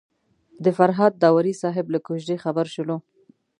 [0.63, 2.97] د فرهاد داوري صاحب له کوژدې خبر شولو.